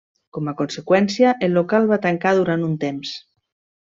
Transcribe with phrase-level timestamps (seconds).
[0.35, 3.13] Com a conseqüència, el local, va tancar durant un temps.